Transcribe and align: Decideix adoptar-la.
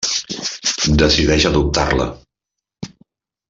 Decideix 1.03 1.47
adoptar-la. 1.51 2.11